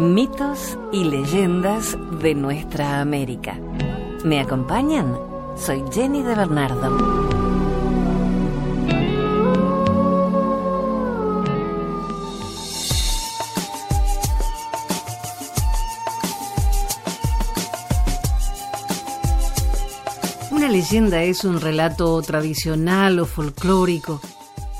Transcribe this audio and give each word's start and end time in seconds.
Mitos 0.00 0.78
y 0.92 1.04
leyendas 1.04 1.94
de 2.22 2.34
nuestra 2.34 3.02
América. 3.02 3.58
¿Me 4.24 4.40
acompañan? 4.40 5.14
Soy 5.58 5.84
Jenny 5.92 6.22
de 6.22 6.34
Bernardo. 6.34 6.96
Una 20.50 20.68
leyenda 20.68 21.22
es 21.24 21.44
un 21.44 21.60
relato 21.60 22.22
tradicional 22.22 23.18
o 23.18 23.26
folclórico, 23.26 24.22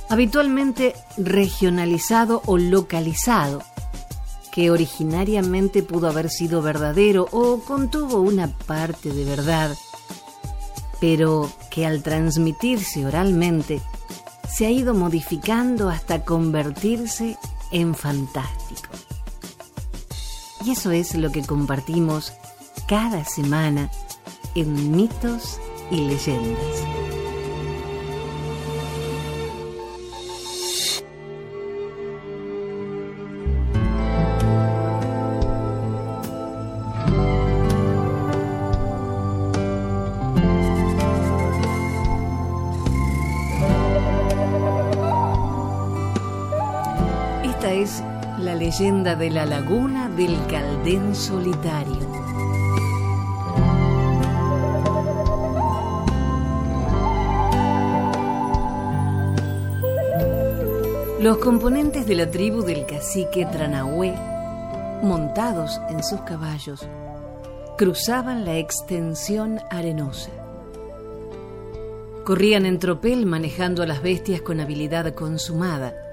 habitualmente 0.09 0.95
regionalizado 1.19 2.41
o 2.47 2.57
localizado, 2.57 3.63
que 4.53 4.71
originariamente 4.71 5.83
pudo 5.83 6.09
haber 6.09 6.31
sido 6.31 6.63
verdadero 6.63 7.29
o 7.31 7.61
contuvo 7.61 8.21
una 8.21 8.49
parte 8.49 9.13
de 9.13 9.25
verdad, 9.25 9.77
pero 11.01 11.51
que 11.71 11.87
al 11.87 12.03
transmitirse 12.03 13.07
oralmente 13.07 13.81
se 14.53 14.67
ha 14.67 14.71
ido 14.71 14.95
modificando 14.95 15.89
hasta 15.89 16.25
convertirse 16.25 17.39
en 17.71 17.95
fantástico. 17.95 18.89
Y 20.65 20.73
eso 20.73 20.91
es 20.91 21.15
lo 21.15 21.31
que 21.31 21.43
compartimos 21.43 22.33
cada 22.87 23.25
semana 23.25 23.91
en 24.55 24.95
mitos 24.95 25.59
y 25.91 25.97
leyendas. 25.97 27.20
De 49.01 49.31
la 49.31 49.47
laguna 49.47 50.11
del 50.11 50.37
Caldén 50.47 51.15
Solitario. 51.15 51.97
Los 61.19 61.39
componentes 61.39 62.07
de 62.07 62.15
la 62.15 62.31
tribu 62.31 62.61
del 62.61 62.85
cacique 62.85 63.47
Tranahue, 63.47 64.15
montados 65.03 65.81
en 65.89 66.05
sus 66.05 66.21
caballos, 66.21 66.87
cruzaban 67.79 68.45
la 68.45 68.59
extensión 68.59 69.61
arenosa. 69.71 70.31
Corrían 72.27 72.67
en 72.67 72.79
tropel 72.79 73.25
manejando 73.25 73.83
a 73.83 73.87
las 73.87 74.03
bestias 74.03 74.43
con 74.43 74.61
habilidad 74.61 75.15
consumada, 75.15 76.10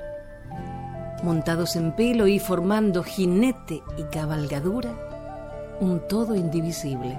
montados 1.24 1.76
en 1.76 1.96
pelo 1.96 2.28
y 2.28 2.40
formando 2.40 3.04
jinete 3.04 3.84
y 3.98 4.04
cabalgadura, 4.04 4.94
un 5.80 6.00
todo 6.08 6.36
indivisible. 6.36 7.18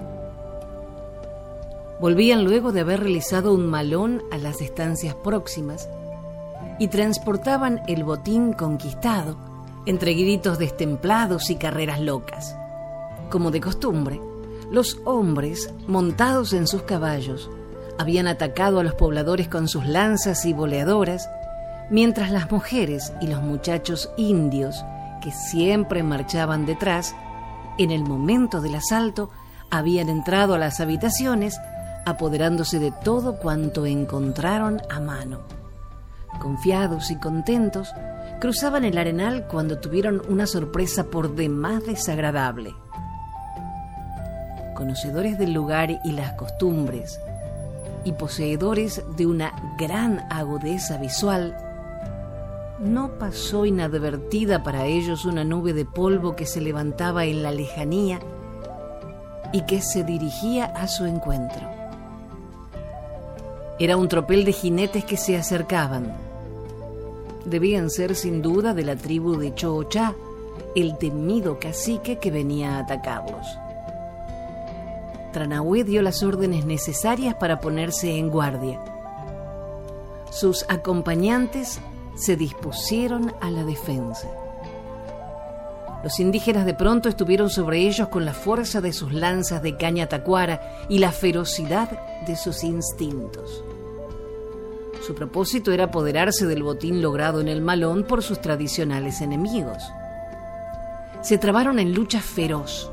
Volvían 2.01 2.45
luego 2.45 2.73
de 2.73 2.81
haber 2.81 3.01
realizado 3.01 3.53
un 3.53 3.67
malón 3.67 4.23
a 4.31 4.39
las 4.39 4.61
estancias 4.61 5.15
próximas, 5.17 5.89
y 6.79 6.89
transportaban 6.89 7.83
el 7.87 8.05
botín 8.05 8.53
conquistado 8.53 9.37
entre 9.87 10.15
gritos 10.15 10.59
destemplados 10.59 11.51
y 11.51 11.57
carreras 11.57 12.01
locas. 12.01 12.57
Como 13.31 13.51
de 13.51 13.61
costumbre, 13.61 14.21
los 14.71 15.01
hombres, 15.05 15.73
montados 15.87 16.53
en 16.53 16.67
sus 16.67 16.83
caballos, 16.83 17.51
habían 17.99 18.29
atacado 18.29 18.79
a 18.79 18.85
los 18.85 18.95
pobladores 18.95 19.49
con 19.49 19.67
sus 19.67 19.87
lanzas 19.87 20.45
y 20.45 20.53
boleadoras, 20.53 21.29
mientras 21.91 22.31
las 22.31 22.51
mujeres 22.51 23.13
y 23.21 23.27
los 23.27 23.43
muchachos 23.43 24.11
indios, 24.17 24.85
que 25.21 25.31
siempre 25.33 26.03
marchaban 26.03 26.67
detrás, 26.67 27.15
en 27.79 27.91
el 27.91 28.05
momento 28.05 28.61
del 28.61 28.75
asalto 28.75 29.31
habían 29.71 30.09
entrado 30.09 30.55
a 30.55 30.59
las 30.59 30.81
habitaciones, 30.81 31.61
apoderándose 32.07 32.79
de 32.79 32.93
todo 33.05 33.39
cuanto 33.39 33.87
encontraron 33.87 34.81
a 34.91 35.01
mano. 35.01 35.41
Confiados 36.41 37.11
y 37.11 37.17
contentos, 37.17 37.93
cruzaban 38.41 38.85
el 38.85 38.99
arenal 38.99 39.47
cuando 39.49 39.79
tuvieron 39.79 40.23
una 40.29 40.47
sorpresa 40.47 41.05
por 41.05 41.35
demás 41.35 41.85
desagradable. 41.85 42.75
Conocedores 44.75 45.39
del 45.39 45.53
lugar 45.53 45.91
y 46.05 46.13
las 46.13 46.35
costumbres, 46.35 47.21
y 48.05 48.13
poseedores 48.13 49.03
de 49.17 49.27
una 49.27 49.53
gran 49.77 50.27
agudeza 50.31 50.99
visual, 50.99 51.57
no 52.79 53.19
pasó 53.19 53.67
inadvertida 53.67 54.63
para 54.63 54.87
ellos 54.87 55.25
una 55.25 55.45
nube 55.45 55.73
de 55.73 55.85
polvo 55.85 56.37
que 56.37 56.47
se 56.47 56.61
levantaba 56.61 57.25
en 57.25 57.43
la 57.43 57.51
lejanía 57.51 58.21
y 59.53 59.63
que 59.63 59.81
se 59.81 60.05
dirigía 60.05 60.67
a 60.67 60.87
su 60.87 61.05
encuentro. 61.05 61.69
Era 63.81 63.97
un 63.97 64.09
tropel 64.09 64.45
de 64.45 64.53
jinetes 64.53 65.05
que 65.05 65.17
se 65.17 65.37
acercaban. 65.37 66.13
Debían 67.45 67.91
ser 67.91 68.15
sin 68.15 68.43
duda 68.43 68.75
de 68.75 68.85
la 68.85 68.97
tribu 68.97 69.37
de 69.37 69.55
Choochá, 69.55 70.15
el 70.75 70.99
temido 70.99 71.59
cacique 71.59 72.19
que 72.19 72.31
venía 72.31 72.77
a 72.77 72.81
atacarlos. 72.81 73.47
Tranahue 75.33 75.85
dio 75.85 76.03
las 76.03 76.23
órdenes 76.23 76.65
necesarias 76.65 77.35
para 77.35 77.61
ponerse 77.61 78.17
en 78.17 78.31
guardia. 78.31 78.81
Sus 80.31 80.65
acompañantes 80.69 81.81
se 82.19 82.37
dispusieron 82.37 83.33
a 83.41 83.51
la 83.51 83.65
defensa. 83.65 84.29
Los 86.03 86.21
indígenas 86.21 86.65
de 86.65 86.75
pronto 86.75 87.09
estuvieron 87.09 87.51
sobre 87.51 87.79
ellos 87.79 88.09
con 88.09 88.25
la 88.25 88.33
fuerza 88.33 88.81
de 88.81 88.93
sus 88.93 89.13
lanzas 89.13 89.63
de 89.63 89.77
caña 89.77 90.09
tacuara 90.09 90.61
y 90.89 90.99
la 90.99 91.13
ferocidad 91.13 91.91
de 92.27 92.37
sus 92.37 92.63
instintos. 92.63 93.65
Su 95.05 95.15
propósito 95.15 95.73
era 95.73 95.85
apoderarse 95.85 96.47
del 96.47 96.63
botín 96.63 97.03
logrado 97.03 97.41
en 97.41 97.49
el 97.49 97.63
malón 97.63 98.05
por 98.05 98.23
sus 98.23 98.41
tradicionales 98.41 99.21
enemigos. 99.21 99.83
Se 101.23 101.39
trabaron 101.39 101.79
en 101.79 101.95
lucha 101.95 102.21
feroz. 102.21 102.91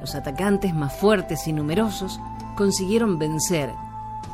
Los 0.00 0.14
atacantes 0.14 0.74
más 0.74 0.94
fuertes 0.94 1.46
y 1.46 1.52
numerosos 1.52 2.18
consiguieron 2.56 3.18
vencer, 3.18 3.70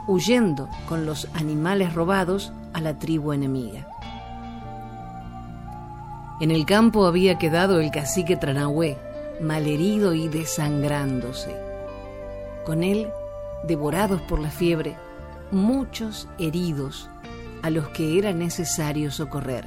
huyendo 0.06 0.68
con 0.88 1.06
los 1.06 1.28
animales 1.34 1.94
robados 1.94 2.52
a 2.72 2.80
la 2.80 2.98
tribu 2.98 3.32
enemiga. 3.32 3.86
En 6.40 6.50
el 6.50 6.64
campo 6.64 7.06
había 7.06 7.38
quedado 7.38 7.80
el 7.80 7.90
cacique 7.90 8.36
Tranahue, 8.36 8.96
malherido 9.40 10.14
y 10.14 10.28
desangrándose. 10.28 11.54
Con 12.64 12.82
él, 12.82 13.10
devorados 13.64 14.22
por 14.22 14.38
la 14.38 14.50
fiebre, 14.50 14.96
muchos 15.50 16.28
heridos 16.38 17.10
a 17.62 17.70
los 17.70 17.88
que 17.88 18.18
era 18.18 18.32
necesario 18.32 19.10
socorrer. 19.10 19.66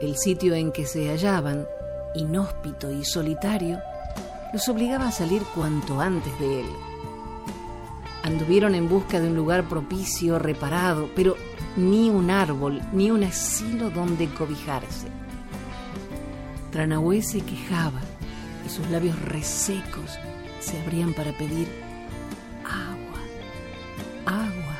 El 0.00 0.16
sitio 0.16 0.54
en 0.54 0.72
que 0.72 0.86
se 0.86 1.08
hallaban, 1.08 1.66
inhóspito 2.14 2.90
y 2.90 3.04
solitario, 3.04 3.78
los 4.52 4.68
obligaba 4.68 5.08
a 5.08 5.12
salir 5.12 5.42
cuanto 5.54 6.00
antes 6.00 6.38
de 6.40 6.60
él. 6.60 6.66
Anduvieron 8.26 8.74
en 8.74 8.88
busca 8.88 9.20
de 9.20 9.28
un 9.28 9.36
lugar 9.36 9.68
propicio, 9.68 10.40
reparado, 10.40 11.08
pero 11.14 11.36
ni 11.76 12.10
un 12.10 12.28
árbol, 12.32 12.82
ni 12.92 13.12
un 13.12 13.22
asilo 13.22 13.88
donde 13.88 14.26
cobijarse. 14.28 15.06
Tranahue 16.72 17.22
se 17.22 17.42
quejaba 17.42 18.00
y 18.66 18.68
sus 18.68 18.90
labios 18.90 19.16
resecos 19.22 20.18
se 20.58 20.76
abrían 20.80 21.14
para 21.14 21.30
pedir 21.38 21.68
agua, 22.64 23.20
agua. 24.42 24.76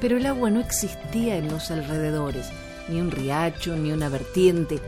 Pero 0.00 0.16
el 0.16 0.24
agua 0.24 0.48
no 0.48 0.60
existía 0.60 1.38
en 1.38 1.48
los 1.48 1.72
alrededores, 1.72 2.48
ni 2.88 3.00
un 3.00 3.10
riacho, 3.10 3.74
ni 3.74 3.90
una 3.90 4.08
vertiente, 4.08 4.80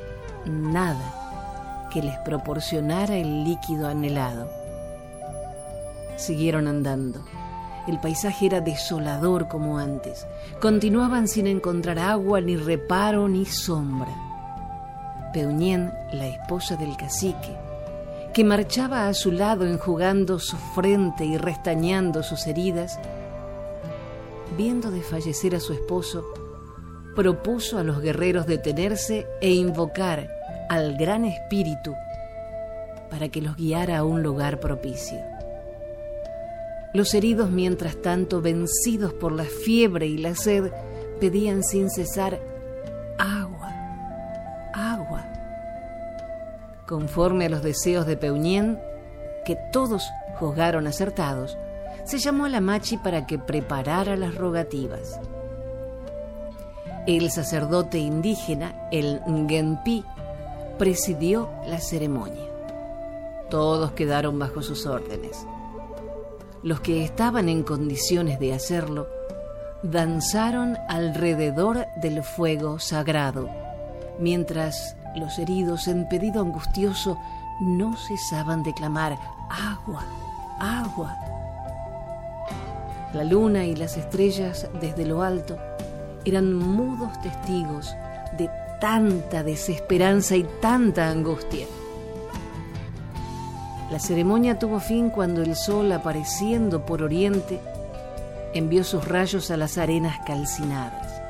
nada 0.47 1.89
que 1.93 2.03
les 2.03 2.17
proporcionara 2.19 3.17
el 3.17 3.43
líquido 3.43 3.89
anhelado. 3.89 4.49
Siguieron 6.17 6.69
andando. 6.69 7.25
El 7.89 7.99
paisaje 7.99 8.45
era 8.45 8.61
desolador 8.61 9.49
como 9.49 9.79
antes. 9.79 10.27
Continuaban 10.61 11.27
sin 11.27 11.47
encontrar 11.47 11.99
agua, 11.99 12.43
ni 12.43 12.55
reparo, 12.55 13.31
ni 13.31 13.47
sombra. 13.47 14.15
Peuñén, 15.33 15.91
la 16.13 16.27
esposa 16.27 16.77
del 16.77 16.99
cacique, 16.99 17.57
que 18.35 18.45
marchaba 18.45 19.09
a 19.09 19.15
su 19.15 19.33
lado 19.33 19.67
enjugando 19.67 20.39
su 20.39 20.59
frente 20.59 21.25
y 21.25 21.39
restañando 21.39 22.23
sus 22.23 22.47
heridas, 22.47 23.01
viendo 24.59 24.91
desfallecer 24.91 25.55
a 25.55 25.61
su 25.61 25.73
esposo, 25.73 26.27
propuso 27.17 27.79
a 27.79 27.85
los 27.85 28.03
guerreros 28.03 28.47
detenerse 28.47 29.27
e 29.41 29.53
invocar 29.55 30.29
al 30.69 30.99
Gran 30.99 31.25
Espíritu 31.25 31.95
para 33.11 33.31
que 33.31 33.41
los 33.41 33.57
guiara 33.57 33.97
a 33.97 34.05
un 34.05 34.23
lugar 34.23 34.61
propicio. 34.61 35.38
Los 36.95 37.13
heridos, 37.15 37.51
mientras 37.51 38.01
tanto, 38.01 38.41
vencidos 38.41 39.13
por 39.13 39.33
la 39.33 39.45
fiebre 39.45 40.07
y 40.07 40.17
la 40.17 40.35
sed, 40.35 40.73
pedían 41.21 41.63
sin 41.63 41.91
cesar 41.91 42.41
agua, 43.19 43.75
agua. 44.73 45.25
Conforme 46.87 47.47
a 47.47 47.49
los 47.51 47.63
deseos 47.63 48.07
de 48.07 48.17
Peunien, 48.17 48.79
que 49.45 49.57
todos 49.73 50.09
juzgaron 50.39 50.87
acertados, 50.87 51.59
se 52.05 52.19
llamó 52.19 52.47
a 52.47 52.49
la 52.49 52.63
Machi 52.63 52.97
para 52.97 53.27
que 53.27 53.39
preparara 53.39 54.17
las 54.17 54.35
rogativas. 54.35 55.21
El 57.07 57.31
sacerdote 57.31 57.99
indígena, 57.99 58.89
el 58.91 59.21
Ngenpi, 59.27 60.05
presidió 60.79 61.51
la 61.67 61.81
ceremonia. 61.81 62.45
Todos 63.51 63.93
quedaron 63.93 64.39
bajo 64.39 64.63
sus 64.63 64.87
órdenes. 64.87 65.47
Los 66.63 66.81
que 66.81 67.05
estaban 67.05 67.49
en 67.49 67.63
condiciones 67.63 68.41
de 68.41 68.53
hacerlo 68.53 69.07
danzaron 69.83 70.77
alrededor 70.89 71.87
del 72.03 72.25
fuego 72.25 72.81
sagrado, 72.81 73.49
mientras 74.19 74.97
los 75.15 75.39
heridos 75.39 75.87
en 75.87 76.09
pedido 76.09 76.43
angustioso 76.43 77.17
no 77.61 77.97
cesaban 77.97 78.63
de 78.63 78.75
clamar 78.75 79.17
agua, 79.49 80.05
agua. 80.59 81.17
La 83.13 83.25
luna 83.25 83.65
y 83.65 83.77
las 83.77 83.97
estrellas 83.97 84.69
desde 84.81 85.07
lo 85.07 85.23
alto 85.23 85.57
eran 86.25 86.55
mudos 86.55 87.21
testigos 87.23 87.95
de 88.37 88.51
tanta 88.81 89.43
desesperanza 89.43 90.37
y 90.37 90.45
tanta 90.61 91.09
angustia. 91.09 91.67
La 93.91 93.99
ceremonia 93.99 94.59
tuvo 94.59 94.81
fin 94.81 95.09
cuando 95.09 95.41
el 95.43 95.57
sol, 95.57 95.91
apareciendo 95.93 96.85
por 96.85 97.03
oriente, 97.03 97.59
envió 98.53 98.85
sus 98.85 99.09
rayos 99.09 99.51
a 99.51 99.57
las 99.57 99.79
arenas 99.79 100.19
calcinadas. 100.27 101.23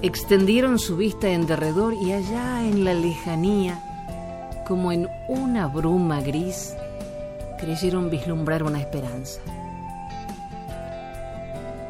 Extendieron 0.00 0.78
su 0.78 0.96
vista 0.96 1.28
en 1.28 1.46
derredor 1.46 1.92
y 1.94 2.12
allá 2.12 2.64
en 2.64 2.82
la 2.82 2.94
lejanía, 2.94 3.78
como 4.66 4.90
en 4.90 5.08
una 5.28 5.66
bruma 5.66 6.22
gris, 6.22 6.74
creyeron 7.58 8.08
vislumbrar 8.08 8.62
una 8.62 8.80
esperanza. 8.80 9.40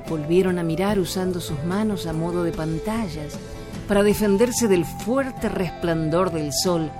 Volvieron 0.08 0.58
a 0.58 0.64
mirar 0.64 0.98
usando 0.98 1.40
sus 1.40 1.62
manos 1.64 2.06
a 2.08 2.12
modo 2.12 2.42
de 2.42 2.50
pantallas 2.50 3.38
para 3.86 4.02
defenderse 4.02 4.66
del 4.66 4.84
fuerte 4.84 5.48
resplandor 5.48 6.32
del 6.32 6.52
sol 6.52 6.90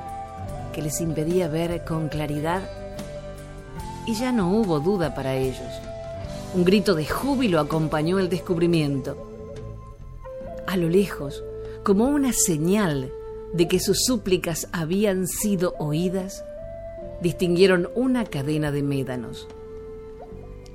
que 0.73 0.83
les 0.83 1.01
impedía 1.01 1.49
ver 1.49 1.85
con 1.85 2.09
claridad. 2.09 2.63
Y 4.07 4.15
ya 4.15 4.33
no 4.33 4.51
hubo 4.51 4.81
duda 4.81 5.15
para 5.15 5.37
ellos. 5.37 5.71
Un 6.55 6.65
grito 6.65 6.95
de 6.95 7.07
júbilo 7.07 7.61
acompañó 7.61 8.19
el 8.19 8.29
descubrimiento. 8.29 9.17
A 10.67 10.77
lo 10.77 10.89
lejos, 10.89 11.45
como 11.85 12.07
una 12.07 12.33
señal 12.33 13.13
de 13.53 13.69
que 13.69 13.81
sus 13.81 14.05
súplicas 14.05 14.69
habían 14.73 15.27
sido 15.27 15.75
oídas, 15.79 16.45
distinguieron 17.21 17.89
una 17.95 18.25
cadena 18.25 18.73
de 18.73 18.83
médanos. 18.83 19.49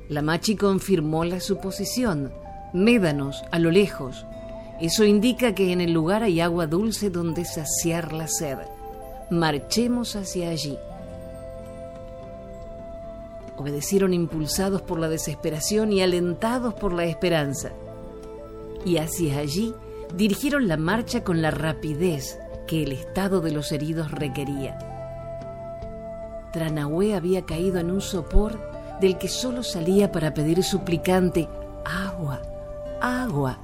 La 0.10 0.22
machi 0.22 0.56
confirmó 0.56 1.26
la 1.26 1.40
suposición. 1.40 2.32
Médanos 2.74 3.44
a 3.52 3.60
lo 3.60 3.72
lejos. 3.72 4.26
Eso 4.80 5.04
indica 5.04 5.54
que 5.54 5.72
en 5.72 5.82
el 5.82 5.92
lugar 5.92 6.24
hay 6.24 6.40
agua 6.40 6.68
dulce 6.68 7.10
donde 7.10 7.46
saciar 7.46 8.14
la 8.14 8.28
sed. 8.28 8.58
Marchemos 9.30 10.16
hacia 10.16 10.50
allí. 10.50 10.78
Obedecieron 13.58 14.14
impulsados 14.14 14.82
por 14.82 15.00
la 15.00 15.10
desesperación 15.10 15.92
y 15.92 16.02
alentados 16.02 16.74
por 16.76 16.94
la 16.94 17.04
esperanza. 17.04 17.72
Y 18.86 18.98
hacia 18.98 19.40
allí 19.40 19.74
dirigieron 20.16 20.70
la 20.70 20.78
marcha 20.78 21.26
con 21.26 21.42
la 21.42 21.52
rapidez 21.52 22.40
que 22.68 22.84
el 22.84 22.94
estado 22.94 23.42
de 23.42 23.52
los 23.52 23.72
heridos 23.74 24.12
requería. 24.12 24.78
Tranahue 26.54 27.14
había 27.14 27.46
caído 27.46 27.80
en 27.80 27.92
un 27.92 28.00
sopor 28.00 28.58
del 29.02 29.18
que 29.18 29.28
solo 29.28 29.62
salía 29.62 30.12
para 30.12 30.34
pedir 30.34 30.64
suplicante 30.64 31.50
agua, 31.84 32.42
agua. 33.02 33.60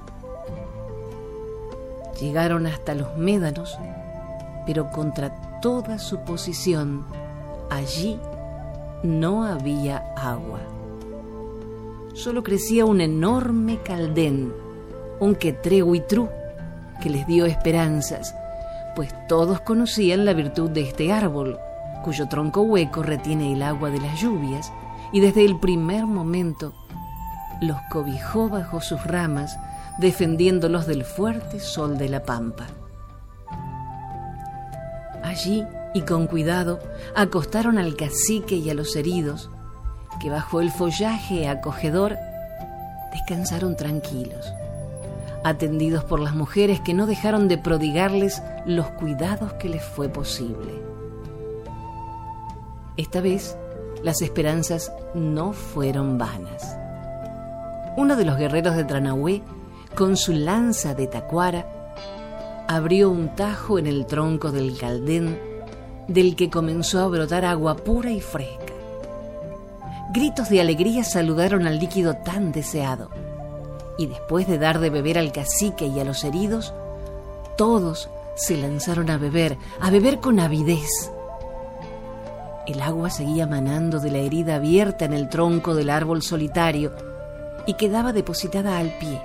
Llegaron 2.20 2.66
hasta 2.66 2.94
los 2.94 3.16
médanos, 3.16 3.78
pero 4.66 4.90
contra 4.90 5.34
toda 5.64 5.98
suposición, 5.98 7.06
allí 7.70 8.20
no 9.02 9.44
había 9.44 10.12
agua. 10.14 10.60
Solo 12.12 12.42
crecía 12.42 12.84
un 12.84 13.00
enorme 13.00 13.78
caldén, 13.82 14.52
un 15.20 15.34
quetrehuitrú, 15.34 16.28
que 17.00 17.08
les 17.08 17.26
dio 17.26 17.46
esperanzas, 17.46 18.34
pues 18.94 19.14
todos 19.26 19.62
conocían 19.62 20.26
la 20.26 20.34
virtud 20.34 20.68
de 20.68 20.82
este 20.82 21.10
árbol, 21.10 21.58
cuyo 22.04 22.28
tronco 22.28 22.60
hueco 22.60 23.02
retiene 23.02 23.54
el 23.54 23.62
agua 23.62 23.88
de 23.88 24.02
las 24.02 24.20
lluvias 24.20 24.70
y 25.12 25.20
desde 25.20 25.46
el 25.46 25.58
primer 25.58 26.04
momento 26.04 26.74
los 27.62 27.78
cobijó 27.90 28.50
bajo 28.50 28.82
sus 28.82 29.02
ramas, 29.04 29.58
defendiéndolos 29.96 30.86
del 30.86 31.04
fuerte 31.04 31.58
sol 31.58 31.96
de 31.96 32.10
la 32.10 32.22
pampa. 32.22 32.66
Allí, 35.34 35.66
y 35.94 36.02
con 36.02 36.28
cuidado, 36.28 36.78
acostaron 37.16 37.76
al 37.76 37.96
cacique 37.96 38.54
y 38.54 38.70
a 38.70 38.74
los 38.74 38.94
heridos, 38.94 39.50
que 40.20 40.30
bajo 40.30 40.60
el 40.60 40.70
follaje 40.70 41.48
acogedor 41.48 42.16
descansaron 43.12 43.74
tranquilos, 43.74 44.46
atendidos 45.42 46.04
por 46.04 46.20
las 46.20 46.36
mujeres 46.36 46.78
que 46.78 46.94
no 46.94 47.06
dejaron 47.06 47.48
de 47.48 47.58
prodigarles 47.58 48.44
los 48.64 48.86
cuidados 48.90 49.54
que 49.54 49.68
les 49.68 49.82
fue 49.82 50.08
posible. 50.08 50.80
Esta 52.96 53.20
vez, 53.20 53.56
las 54.04 54.22
esperanzas 54.22 54.92
no 55.16 55.52
fueron 55.52 56.16
vanas. 56.16 56.76
Uno 57.96 58.14
de 58.14 58.24
los 58.24 58.38
guerreros 58.38 58.76
de 58.76 58.84
Tranahue, 58.84 59.42
con 59.96 60.16
su 60.16 60.32
lanza 60.32 60.94
de 60.94 61.08
tacuara, 61.08 61.66
abrió 62.68 63.10
un 63.10 63.34
tajo 63.34 63.78
en 63.78 63.86
el 63.86 64.06
tronco 64.06 64.52
del 64.52 64.76
caldén 64.78 65.38
del 66.08 66.36
que 66.36 66.50
comenzó 66.50 67.00
a 67.00 67.08
brotar 67.08 67.44
agua 67.44 67.76
pura 67.76 68.10
y 68.10 68.20
fresca. 68.20 68.74
Gritos 70.12 70.48
de 70.48 70.60
alegría 70.60 71.02
saludaron 71.04 71.66
al 71.66 71.78
líquido 71.78 72.14
tan 72.14 72.52
deseado, 72.52 73.10
y 73.98 74.06
después 74.06 74.46
de 74.46 74.58
dar 74.58 74.80
de 74.80 74.90
beber 74.90 75.18
al 75.18 75.32
cacique 75.32 75.86
y 75.86 75.98
a 75.98 76.04
los 76.04 76.24
heridos, 76.24 76.72
todos 77.56 78.08
se 78.34 78.56
lanzaron 78.56 79.10
a 79.10 79.18
beber, 79.18 79.56
a 79.80 79.90
beber 79.90 80.20
con 80.20 80.40
avidez. 80.40 81.10
El 82.66 82.80
agua 82.80 83.10
seguía 83.10 83.46
manando 83.46 84.00
de 84.00 84.10
la 84.10 84.18
herida 84.18 84.56
abierta 84.56 85.04
en 85.04 85.12
el 85.12 85.28
tronco 85.28 85.74
del 85.74 85.90
árbol 85.90 86.22
solitario 86.22 86.92
y 87.66 87.74
quedaba 87.74 88.12
depositada 88.12 88.78
al 88.78 88.96
pie, 88.98 89.20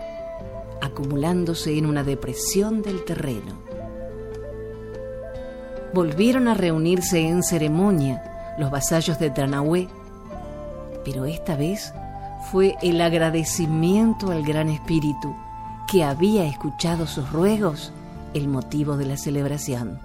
acumulándose 0.81 1.77
en 1.77 1.85
una 1.85 2.03
depresión 2.03 2.81
del 2.81 3.03
terreno. 3.03 3.53
Volvieron 5.93 6.47
a 6.47 6.53
reunirse 6.53 7.27
en 7.27 7.43
ceremonia 7.43 8.55
los 8.57 8.69
vasallos 8.69 9.17
de 9.19 9.31
Tranahue, 9.31 9.87
pero 11.03 11.25
esta 11.25 11.55
vez 11.55 11.93
fue 12.51 12.75
el 12.81 13.01
agradecimiento 13.01 14.31
al 14.31 14.43
Gran 14.43 14.69
Espíritu 14.69 15.35
que 15.89 16.03
había 16.03 16.45
escuchado 16.45 17.07
sus 17.07 17.31
ruegos 17.31 17.91
el 18.33 18.47
motivo 18.47 18.97
de 18.97 19.05
la 19.05 19.17
celebración. 19.17 19.99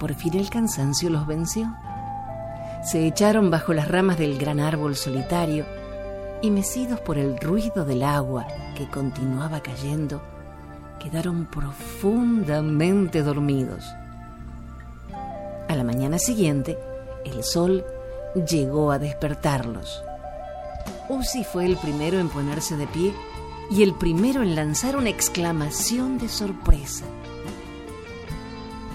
Por 0.00 0.14
fin 0.14 0.34
el 0.34 0.48
cansancio 0.48 1.10
los 1.10 1.26
venció. 1.26 1.74
Se 2.82 3.06
echaron 3.06 3.50
bajo 3.50 3.72
las 3.74 3.88
ramas 3.88 4.18
del 4.18 4.38
gran 4.38 4.60
árbol 4.60 4.96
solitario 4.96 5.66
y 6.44 6.50
mecidos 6.50 7.00
por 7.00 7.16
el 7.16 7.38
ruido 7.38 7.86
del 7.86 8.02
agua 8.02 8.46
que 8.76 8.86
continuaba 8.90 9.62
cayendo, 9.62 10.20
quedaron 10.98 11.46
profundamente 11.46 13.22
dormidos. 13.22 13.82
A 15.68 15.74
la 15.74 15.84
mañana 15.84 16.18
siguiente, 16.18 16.78
el 17.24 17.42
sol 17.42 17.82
llegó 18.46 18.92
a 18.92 18.98
despertarlos. 18.98 20.04
Uzi 21.08 21.44
fue 21.44 21.64
el 21.64 21.78
primero 21.78 22.18
en 22.18 22.28
ponerse 22.28 22.76
de 22.76 22.88
pie 22.88 23.14
y 23.70 23.82
el 23.82 23.94
primero 23.94 24.42
en 24.42 24.54
lanzar 24.54 24.96
una 24.96 25.08
exclamación 25.08 26.18
de 26.18 26.28
sorpresa 26.28 27.06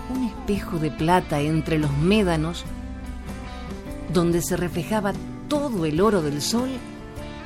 un 0.09 0.23
espejo 0.23 0.79
de 0.79 0.91
plata 0.91 1.39
entre 1.39 1.77
los 1.77 1.95
médanos, 1.97 2.63
donde 4.11 4.41
se 4.41 4.57
reflejaba 4.57 5.13
todo 5.47 5.85
el 5.85 6.01
oro 6.01 6.21
del 6.21 6.41
sol, 6.41 6.69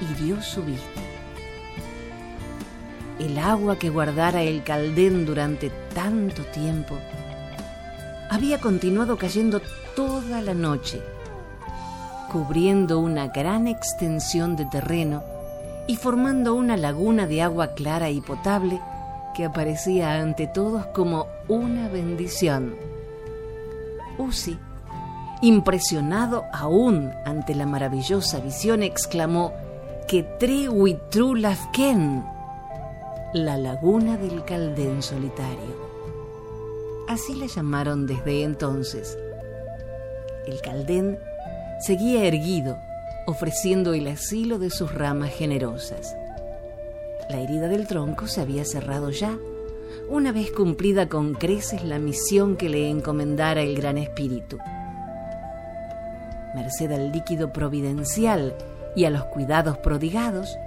hirió 0.02 0.42
su 0.42 0.64
vista. 0.64 1.02
el 3.20 3.38
agua 3.38 3.78
que 3.78 3.90
guardara 3.90 4.42
el 4.42 4.64
caldén 4.64 5.26
durante 5.26 5.70
tanto 5.94 6.44
tiempo 6.46 6.98
había 8.30 8.60
continuado 8.60 9.18
cayendo 9.18 9.62
toda 9.96 10.42
la 10.42 10.54
noche, 10.54 11.02
cubriendo 12.32 13.00
una 13.00 13.28
gran 13.28 13.68
extensión 13.68 14.56
de 14.56 14.66
terreno 14.66 15.24
y 15.88 15.96
formando 15.98 16.56
una 16.56 16.76
laguna 16.76 17.28
de 17.28 17.44
agua 17.44 17.74
clara 17.76 18.10
y 18.10 18.22
potable 18.22 18.82
que 19.36 19.46
aparecía 19.46 20.20
ante 20.20 20.48
todos 20.48 20.86
como 20.88 21.28
una 21.48 21.90
bendición. 21.90 22.76
Uzi, 24.18 24.58
impresionado 25.42 26.46
aún 26.52 27.12
ante 27.26 27.54
la 27.54 27.66
maravillosa 27.66 28.40
visión, 28.40 28.82
exclamó 28.82 29.54
que 30.08 30.24
Trehuitrulafken, 30.40 32.24
la 33.34 33.58
laguna 33.58 34.18
del 34.18 34.44
Caldén 34.46 35.02
solitario. 35.02 35.84
Así 37.08 37.36
le 37.36 37.48
llamaron 37.48 38.08
desde 38.08 38.44
entonces. 38.44 39.18
El 40.46 40.62
caldén 40.62 41.20
seguía 41.80 42.26
erguido, 42.26 42.78
ofreciendo 43.26 43.94
el 43.94 44.08
asilo 44.08 44.60
de 44.60 44.70
sus 44.70 44.94
ramas 44.94 45.32
generosas. 45.32 46.16
La 47.30 47.40
herida 47.40 47.68
del 47.68 47.88
tronco 47.88 48.28
se 48.28 48.42
había 48.42 48.66
cerrado 48.66 49.10
ya, 49.10 49.38
una 50.10 50.32
vez 50.32 50.52
cumplida 50.52 51.08
con 51.08 51.34
creces 51.34 51.84
la 51.84 52.00
misión 52.00 52.58
que 52.58 52.70
le 52.70 52.90
encomendara 52.90 53.62
el 53.62 53.76
Gran 53.76 53.98
Espíritu. 53.98 54.58
Merced 56.56 56.92
al 56.92 57.12
líquido 57.12 57.52
providencial 57.52 58.54
y 58.96 59.06
a 59.06 59.10
los 59.10 59.26
cuidados 59.26 59.78
prodigados, 59.78 60.58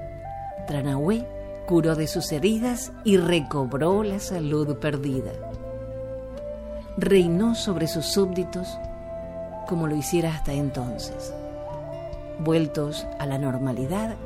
Tranahue 0.67 1.27
curó 1.67 1.95
de 1.95 2.07
sus 2.07 2.31
heridas 2.33 2.93
y 3.05 3.17
recobró 3.17 4.03
la 4.03 4.21
salud 4.21 4.77
perdida 4.79 5.33
reinó 6.97 7.55
sobre 7.55 7.89
sus 7.89 8.07
súbditos 8.07 8.79
como 9.69 9.87
lo 9.87 9.97
hiciera 9.97 10.35
hasta 10.35 10.53
entonces. 10.53 11.35
Vueltos 12.39 13.07
a 13.19 13.27
la 13.27 13.39
normalidad, 13.39 14.17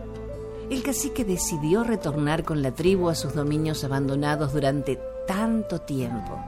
el 0.70 0.82
cacique 0.82 1.24
decidió 1.24 1.82
retornar 1.82 2.44
con 2.44 2.62
la 2.62 2.72
tribu 2.72 3.08
a 3.08 3.14
sus 3.14 3.34
dominios 3.34 3.82
abandonados 3.82 4.52
durante 4.52 5.00
tanto 5.26 5.80
tiempo. 5.80 6.38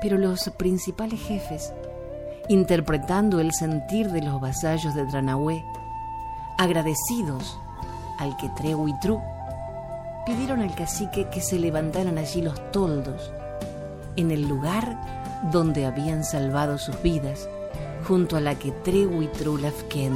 Pero 0.00 0.16
los 0.16 0.48
principales 0.56 1.20
jefes, 1.20 1.72
interpretando 2.48 3.40
el 3.40 3.52
sentir 3.52 4.10
de 4.10 4.22
los 4.22 4.40
vasallos 4.40 4.94
de 4.94 5.04
Tranahue, 5.04 5.64
agradecidos 6.56 7.58
al 8.18 8.36
que 8.36 8.46
y 8.46 9.00
Tru, 9.00 9.20
pidieron 10.24 10.62
al 10.62 10.74
cacique 10.74 11.28
que 11.28 11.40
se 11.40 11.58
levantaran 11.58 12.18
allí 12.18 12.42
los 12.42 12.72
toldos 12.72 13.32
en 14.16 14.30
el 14.30 14.48
lugar 14.48 14.98
donde 15.52 15.86
habían 15.86 16.24
salvado 16.24 16.78
sus 16.78 17.00
vidas, 17.02 17.48
junto 18.06 18.36
a 18.36 18.40
la 18.40 18.54
que 18.54 18.72
Trewi 18.72 19.28
Trulafken, 19.28 20.14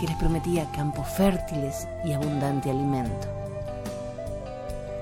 que 0.00 0.06
les 0.06 0.16
prometía 0.16 0.70
campos 0.70 1.06
fértiles 1.08 1.86
y 2.04 2.12
abundante 2.12 2.70
alimento. 2.70 3.28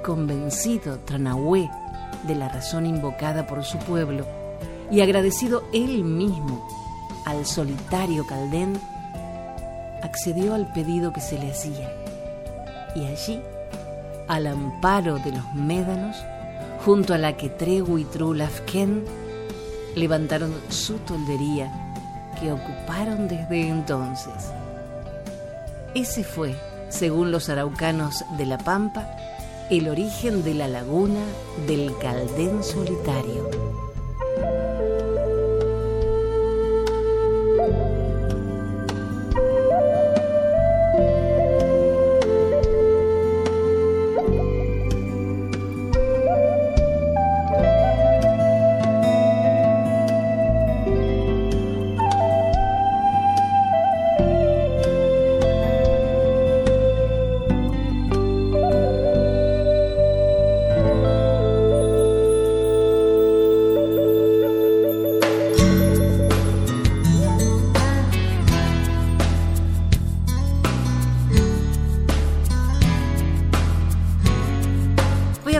Convencido 0.03 0.99
Tranahue 1.01 1.71
de 2.27 2.35
la 2.35 2.49
razón 2.49 2.87
invocada 2.87 3.47
por 3.47 3.63
su 3.65 3.79
pueblo 3.79 4.27
y 4.91 5.01
agradecido 5.01 5.65
él 5.73 6.05
mismo 6.05 6.67
al 7.25 7.45
solitario 7.47 8.27
Caldén, 8.27 8.81
accedió 10.03 10.55
al 10.55 10.73
pedido 10.73 11.13
que 11.13 11.21
se 11.21 11.39
le 11.39 11.51
hacía 11.51 11.93
y 12.97 13.05
allí, 13.05 13.41
al 14.27 14.47
amparo 14.47 15.19
de 15.19 15.33
los 15.33 15.55
médanos, 15.55 16.17
junto 16.85 17.15
a 17.15 17.19
la 17.19 17.37
que 17.37 17.49
Tregu 17.49 17.99
y 17.99 18.05
Trulafken 18.05 19.05
levantaron 19.95 20.55
su 20.69 20.95
toldería 20.99 21.71
que 22.41 22.53
ocuparon 22.53 23.29
desde 23.29 23.69
entonces. 23.69 24.53
Ese 25.95 26.25
fue, 26.25 26.55
según 26.89 27.31
los 27.31 27.49
araucanos 27.49 28.25
de 28.37 28.47
La 28.47 28.59
Pampa, 28.59 29.09
el 29.71 29.89
origen 29.89 30.43
de 30.43 30.55
la 30.55 30.69
laguna 30.69 31.21
del 31.67 31.93
Caldén 31.99 32.63
Solitario. 32.63 33.66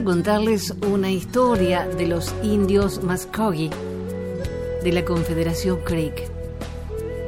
Contarles 0.07 0.73
una 0.89 1.11
historia 1.11 1.85
de 1.85 2.07
los 2.07 2.33
indios 2.45 3.03
Mascogee 3.03 3.71
de 4.85 4.93
la 4.93 5.05
Confederación 5.05 5.81
Creek. 5.83 6.31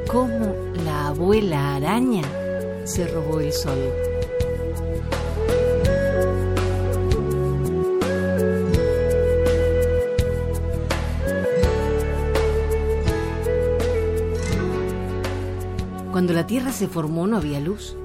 Cómo 0.07 0.55
la 0.85 1.07
abuela 1.07 1.75
araña 1.75 2.21
se 2.85 3.05
robó 3.05 3.41
el 3.41 3.51
sol. 3.51 3.77
Cuando 16.13 16.31
la 16.31 16.47
Tierra 16.47 16.71
se 16.71 16.87
formó 16.87 17.27
no 17.27 17.35
había 17.35 17.59
luz. 17.59 17.97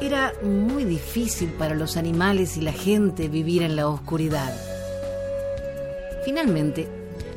Era 0.00 0.32
muy 0.42 0.84
difícil 0.84 1.50
para 1.50 1.74
los 1.74 1.98
animales 1.98 2.56
y 2.56 2.62
la 2.62 2.72
gente 2.72 3.28
vivir 3.28 3.62
en 3.62 3.76
la 3.76 3.86
oscuridad. 3.86 4.50
Finalmente, 6.24 6.88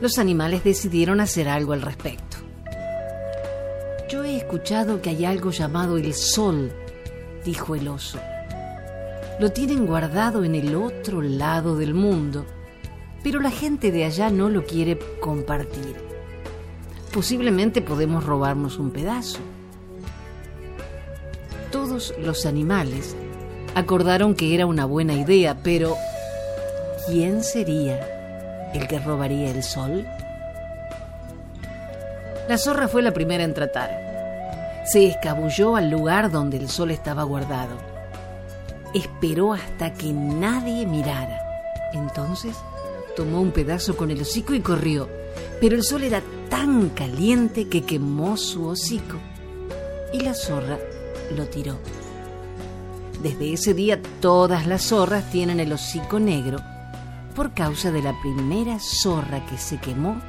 los 0.02 0.18
animales 0.18 0.64
decidieron 0.64 1.20
hacer 1.20 1.50
algo 1.50 1.74
al 1.74 1.82
respecto. 1.82 2.38
Yo 4.10 4.24
he 4.24 4.38
escuchado 4.38 5.02
que 5.02 5.10
hay 5.10 5.26
algo 5.26 5.52
llamado 5.52 5.98
el 5.98 6.14
sol, 6.14 6.72
dijo 7.44 7.76
el 7.76 7.90
oso. 7.90 8.20
Lo 9.42 9.52
tienen 9.52 9.86
guardado 9.86 10.46
en 10.46 10.56
el 10.56 10.74
otro 10.76 11.22
lado 11.22 11.76
del 11.76 11.94
mundo, 11.94 12.46
pero 13.24 13.42
la 13.42 13.52
gente 13.52 13.92
de 13.92 14.06
allá 14.06 14.30
no 14.30 14.48
lo 14.48 14.64
quiere 14.64 14.98
compartir. 15.20 15.98
Posiblemente 17.12 17.82
podemos 17.82 18.24
robarnos 18.24 18.78
un 18.78 18.92
pedazo 18.92 19.40
todos 21.74 22.14
los 22.20 22.46
animales 22.46 23.16
acordaron 23.74 24.36
que 24.36 24.54
era 24.54 24.68
una 24.68 24.86
buena 24.86 25.16
idea, 25.16 25.58
pero 25.64 25.98
¿quién 27.08 27.44
sería 27.44 28.72
el 28.76 28.88
que 28.88 29.00
robaría 29.00 29.50
el 29.50 29.64
sol? 29.64 30.06
La 32.48 32.60
zorra 32.60 32.88
fue 32.88 33.02
la 33.02 33.12
primera 33.12 33.44
en 33.44 33.56
tratar. 33.56 33.90
Se 34.86 35.08
escabulló 35.08 35.76
al 35.76 35.90
lugar 35.90 36.30
donde 36.30 36.58
el 36.58 36.70
sol 36.70 36.92
estaba 36.92 37.24
guardado. 37.24 37.76
Esperó 38.94 39.54
hasta 39.54 39.94
que 39.94 40.14
nadie 40.14 40.86
mirara. 40.86 41.42
Entonces 41.94 42.56
tomó 43.16 43.42
un 43.42 43.52
pedazo 43.52 43.98
con 43.98 44.12
el 44.12 44.22
hocico 44.22 44.54
y 44.54 44.60
corrió. 44.60 45.10
Pero 45.60 45.76
el 45.76 45.84
sol 45.84 46.04
era 46.04 46.22
tan 46.50 46.90
caliente 46.90 47.68
que 47.68 47.82
quemó 47.82 48.38
su 48.38 48.68
hocico. 48.68 49.18
Y 50.14 50.20
la 50.20 50.36
zorra 50.36 50.78
lo 51.34 51.48
tiró. 51.48 51.78
Desde 53.22 53.54
ese 53.54 53.74
día 53.74 54.02
todas 54.20 54.68
las 54.68 54.84
zorras 54.84 55.30
tienen 55.32 55.60
el 55.60 55.72
hocico 55.72 56.20
negro 56.20 56.60
por 57.36 57.54
causa 57.54 57.92
de 57.92 58.02
la 58.02 58.14
primera 58.22 58.80
zorra 58.80 59.46
que 59.46 59.58
se 59.58 59.78
quemó 59.80 60.22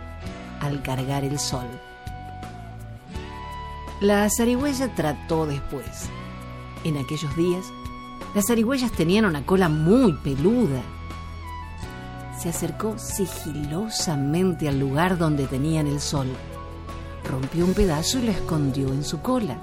al 0.60 0.82
cargar 0.82 1.24
el 1.24 1.38
sol. 1.38 1.66
La 4.00 4.28
zarigüeya 4.30 4.94
trató 4.94 5.46
después. 5.46 6.08
En 6.84 6.96
aquellos 6.96 7.34
días, 7.36 7.64
las 8.34 8.46
zarigüeyas 8.46 8.92
tenían 8.92 9.24
una 9.24 9.44
cola 9.46 9.68
muy 9.68 10.12
peluda. 10.12 10.82
Se 12.38 12.48
acercó 12.48 12.98
sigilosamente 12.98 14.68
al 14.68 14.78
lugar 14.78 15.16
donde 15.16 15.46
tenían 15.46 15.86
el 15.86 16.00
sol. 16.00 16.28
Rompió 17.30 17.64
un 17.64 17.74
pedazo 17.74 18.18
y 18.18 18.22
lo 18.26 18.32
escondió 18.32 18.88
en 18.88 19.04
su 19.04 19.20
cola. 19.20 19.58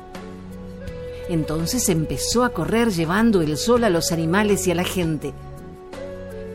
Entonces 1.31 1.87
empezó 1.87 2.43
a 2.43 2.49
correr 2.49 2.91
llevando 2.91 3.41
el 3.41 3.55
sol 3.55 3.85
a 3.85 3.89
los 3.89 4.11
animales 4.11 4.67
y 4.67 4.71
a 4.71 4.75
la 4.75 4.83
gente. 4.83 5.31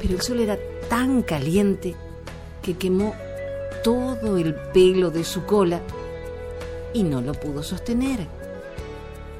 Pero 0.03 0.13
el 0.13 0.21
sol 0.21 0.39
era 0.41 0.59
tan 0.91 1.23
caliente 1.23 1.95
que 2.61 2.75
quemó 2.75 3.15
todo 3.83 4.37
el 4.37 4.55
pelo 4.75 5.11
de 5.11 5.25
su 5.25 5.47
cola 5.47 5.81
y 6.93 7.05
no 7.05 7.23
lo 7.23 7.33
pudo 7.33 7.63
sostener. 7.63 8.27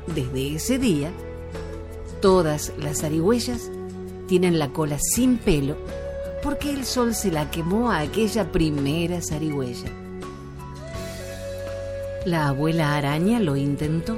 Desde 0.07 0.55
ese 0.55 0.79
día, 0.79 1.13
todas 2.23 2.73
las 2.79 3.03
zarigüeyas 3.03 3.71
tienen 4.29 4.59
la 4.59 4.73
cola 4.73 4.97
sin 4.99 5.37
pelo 5.37 5.77
porque 6.43 6.71
el 6.71 6.87
sol 6.87 7.15
se 7.15 7.31
la 7.31 7.51
quemó 7.51 7.91
a 7.91 8.01
aquella 8.01 8.51
primera 8.51 9.21
zarigüeya. 9.21 9.91
La 12.25 12.49
abuela 12.49 12.97
araña 12.97 13.39
lo 13.39 13.55
intentó. 13.55 14.17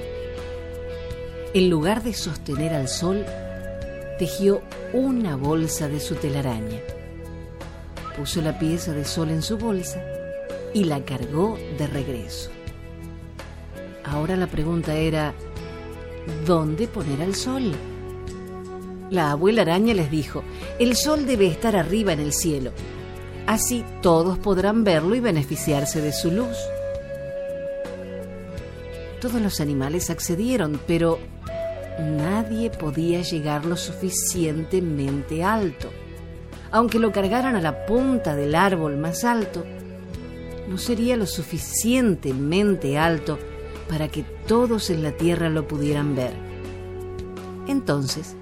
En 1.58 1.70
lugar 1.70 2.04
de 2.04 2.14
sostener 2.14 2.72
al 2.72 2.86
sol, 2.86 3.26
tejió 4.16 4.62
una 4.92 5.34
bolsa 5.34 5.88
de 5.88 5.98
su 5.98 6.14
telaraña. 6.14 6.78
Puso 8.16 8.40
la 8.40 8.60
pieza 8.60 8.92
de 8.92 9.04
sol 9.04 9.30
en 9.30 9.42
su 9.42 9.58
bolsa 9.58 10.00
y 10.72 10.84
la 10.84 11.04
cargó 11.04 11.58
de 11.76 11.88
regreso. 11.88 12.50
Ahora 14.04 14.36
la 14.36 14.46
pregunta 14.46 14.94
era, 14.94 15.34
¿dónde 16.46 16.86
poner 16.86 17.22
al 17.22 17.34
sol? 17.34 17.72
La 19.10 19.32
abuela 19.32 19.62
araña 19.62 19.94
les 19.94 20.12
dijo, 20.12 20.44
el 20.78 20.94
sol 20.94 21.26
debe 21.26 21.48
estar 21.48 21.74
arriba 21.74 22.12
en 22.12 22.20
el 22.20 22.32
cielo. 22.32 22.70
Así 23.48 23.84
todos 24.00 24.38
podrán 24.38 24.84
verlo 24.84 25.16
y 25.16 25.20
beneficiarse 25.20 26.00
de 26.00 26.12
su 26.12 26.30
luz. 26.30 26.56
Todos 29.20 29.42
los 29.42 29.60
animales 29.60 30.08
accedieron, 30.08 30.80
pero 30.86 31.18
nadie 31.98 32.70
podía 32.70 33.22
llegar 33.22 33.64
lo 33.64 33.76
suficientemente 33.76 35.44
alto. 35.44 35.90
Aunque 36.70 36.98
lo 36.98 37.12
cargaran 37.12 37.56
a 37.56 37.60
la 37.60 37.86
punta 37.86 38.36
del 38.36 38.54
árbol 38.54 38.96
más 38.96 39.24
alto, 39.24 39.64
no 40.68 40.76
sería 40.78 41.16
lo 41.16 41.26
suficientemente 41.26 42.98
alto 42.98 43.38
para 43.88 44.08
que 44.08 44.22
todos 44.22 44.90
en 44.90 45.02
la 45.02 45.12
tierra 45.12 45.48
lo 45.48 45.66
pudieran 45.66 46.14
ver. 46.14 46.32
Entonces, 47.66 48.36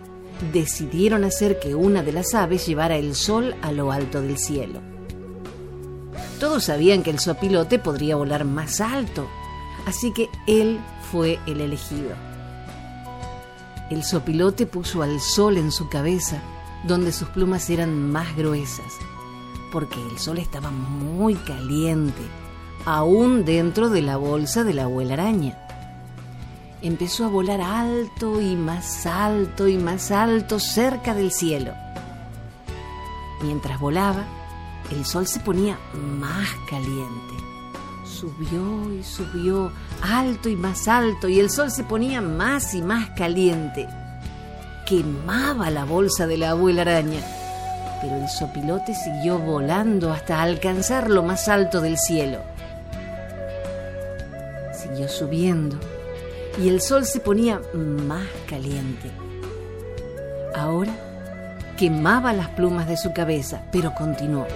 decidieron 0.52 1.24
hacer 1.24 1.58
que 1.58 1.74
una 1.74 2.02
de 2.02 2.12
las 2.12 2.34
aves 2.34 2.66
llevara 2.66 2.96
el 2.96 3.14
sol 3.14 3.54
a 3.62 3.72
lo 3.72 3.92
alto 3.92 4.20
del 4.20 4.38
cielo. 4.38 4.80
Todos 6.40 6.64
sabían 6.64 7.02
que 7.02 7.10
el 7.10 7.18
sopilote 7.18 7.78
podría 7.78 8.16
volar 8.16 8.44
más 8.44 8.80
alto, 8.80 9.26
así 9.86 10.12
que 10.12 10.28
él 10.46 10.78
fue 11.10 11.38
el 11.46 11.60
elegido. 11.60 12.35
El 13.90 14.02
sopilote 14.02 14.66
puso 14.66 15.02
al 15.02 15.20
sol 15.20 15.56
en 15.56 15.70
su 15.72 15.88
cabeza, 15.88 16.40
donde 16.84 17.12
sus 17.12 17.28
plumas 17.28 17.70
eran 17.70 18.10
más 18.10 18.36
gruesas, 18.36 18.94
porque 19.72 20.00
el 20.10 20.18
sol 20.18 20.38
estaba 20.38 20.70
muy 20.70 21.34
caliente, 21.34 22.22
aún 22.84 23.44
dentro 23.44 23.88
de 23.88 24.02
la 24.02 24.16
bolsa 24.16 24.64
de 24.64 24.74
la 24.74 24.84
abuela 24.84 25.14
araña 25.14 25.56
empezó 26.82 27.24
a 27.24 27.28
volar 27.28 27.60
alto 27.60 28.40
y 28.40 28.54
más 28.54 29.06
alto 29.06 29.66
y 29.68 29.76
más 29.76 30.10
alto 30.10 30.58
cerca 30.58 31.14
del 31.14 31.32
cielo. 31.32 31.72
Mientras 33.42 33.80
volaba, 33.80 34.24
el 34.90 35.04
sol 35.04 35.26
se 35.26 35.40
ponía 35.40 35.78
más 35.94 36.48
caliente. 36.70 37.45
Subió 38.18 38.94
y 38.94 39.02
subió, 39.02 39.70
alto 40.00 40.48
y 40.48 40.56
más 40.56 40.88
alto, 40.88 41.28
y 41.28 41.38
el 41.38 41.50
sol 41.50 41.70
se 41.70 41.84
ponía 41.84 42.22
más 42.22 42.72
y 42.72 42.80
más 42.80 43.10
caliente. 43.10 43.86
Quemaba 44.86 45.68
la 45.68 45.84
bolsa 45.84 46.26
de 46.26 46.38
la 46.38 46.50
abuela 46.50 46.80
araña, 46.80 47.20
pero 48.00 48.16
el 48.16 48.26
sopilote 48.30 48.94
siguió 48.94 49.38
volando 49.38 50.14
hasta 50.14 50.40
alcanzar 50.40 51.10
lo 51.10 51.22
más 51.24 51.46
alto 51.48 51.82
del 51.82 51.98
cielo. 51.98 52.38
Siguió 54.72 55.10
subiendo 55.10 55.78
y 56.58 56.70
el 56.70 56.80
sol 56.80 57.04
se 57.04 57.20
ponía 57.20 57.60
más 57.74 58.26
caliente. 58.48 59.10
Ahora 60.54 60.94
quemaba 61.76 62.32
las 62.32 62.48
plumas 62.48 62.88
de 62.88 62.96
su 62.96 63.12
cabeza, 63.12 63.60
pero 63.72 63.92
continuó. 63.94 64.46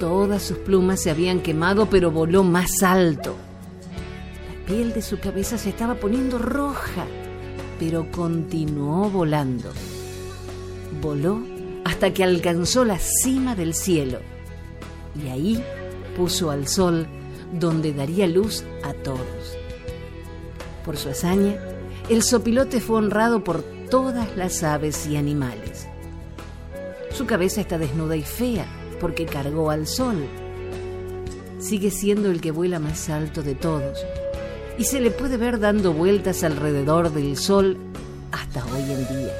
Todas 0.00 0.42
sus 0.42 0.58
plumas 0.58 1.02
se 1.02 1.10
habían 1.10 1.40
quemado, 1.40 1.88
pero 1.88 2.10
voló 2.10 2.42
más 2.42 2.82
alto. 2.82 3.34
La 4.48 4.66
piel 4.66 4.92
de 4.92 5.00
su 5.00 5.18
cabeza 5.18 5.56
se 5.56 5.70
estaba 5.70 5.94
poniendo 5.94 6.38
roja, 6.38 7.06
pero 7.78 8.10
continuó 8.10 9.08
volando. 9.08 9.72
Voló 11.00 11.40
hasta 11.84 12.12
que 12.12 12.24
alcanzó 12.24 12.84
la 12.84 12.98
cima 12.98 13.54
del 13.54 13.72
cielo 13.72 14.18
y 15.24 15.28
ahí 15.28 15.64
puso 16.16 16.50
al 16.50 16.66
sol 16.68 17.06
donde 17.52 17.94
daría 17.94 18.26
luz 18.26 18.64
a 18.82 18.92
todos. 18.92 19.56
Por 20.84 20.96
su 20.96 21.08
hazaña, 21.08 21.56
el 22.10 22.22
sopilote 22.22 22.80
fue 22.80 22.96
honrado 22.96 23.42
por 23.42 23.62
todas 23.90 24.36
las 24.36 24.62
aves 24.62 25.06
y 25.06 25.16
animales. 25.16 25.88
Su 27.12 27.24
cabeza 27.24 27.62
está 27.62 27.78
desnuda 27.78 28.16
y 28.16 28.22
fea 28.22 28.66
porque 29.00 29.26
cargó 29.26 29.70
al 29.70 29.86
sol. 29.86 30.26
Sigue 31.58 31.90
siendo 31.90 32.30
el 32.30 32.40
que 32.40 32.50
vuela 32.50 32.78
más 32.78 33.08
alto 33.08 33.42
de 33.42 33.54
todos 33.54 34.04
y 34.78 34.84
se 34.84 35.00
le 35.00 35.10
puede 35.10 35.36
ver 35.36 35.58
dando 35.58 35.92
vueltas 35.92 36.44
alrededor 36.44 37.12
del 37.12 37.36
sol 37.36 37.78
hasta 38.32 38.64
hoy 38.66 38.82
en 38.82 39.08
día. 39.08 39.34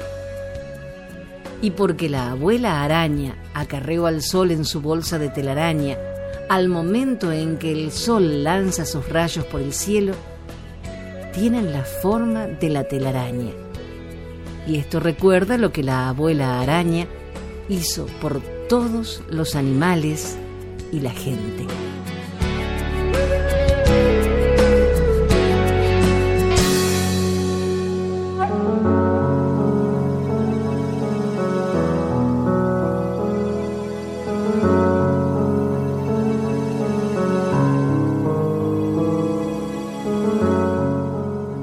Y 1.61 1.71
porque 1.71 2.09
la 2.09 2.31
abuela 2.31 2.83
araña 2.83 3.35
acarreó 3.53 4.05
al 4.07 4.21
sol 4.21 4.51
en 4.51 4.65
su 4.65 4.81
bolsa 4.81 5.19
de 5.19 5.29
telaraña, 5.29 5.97
al 6.49 6.69
momento 6.69 7.31
en 7.31 7.57
que 7.57 7.71
el 7.71 7.91
sol 7.91 8.43
lanza 8.43 8.85
sus 8.85 9.07
rayos 9.09 9.45
por 9.45 9.61
el 9.61 9.73
cielo, 9.73 10.13
tienen 11.33 11.71
la 11.71 11.83
forma 11.83 12.47
de 12.47 12.69
la 12.69 12.83
telaraña. 12.85 13.51
Y 14.67 14.77
esto 14.77 14.99
recuerda 14.99 15.57
lo 15.57 15.71
que 15.71 15.83
la 15.83 16.09
abuela 16.09 16.59
araña 16.59 17.07
hizo 17.69 18.05
por 18.21 18.41
todos 18.67 19.23
los 19.29 19.55
animales 19.55 20.37
y 20.91 20.99
la 20.99 21.11
gente. 21.11 21.65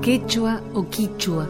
Quechua 0.01 0.63
o 0.75 0.89
quichua 0.89 1.47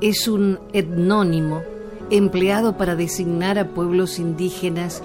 es 0.00 0.28
un 0.28 0.58
etnónimo 0.72 1.77
empleado 2.10 2.76
para 2.76 2.96
designar 2.96 3.58
a 3.58 3.68
pueblos 3.68 4.18
indígenas 4.18 5.02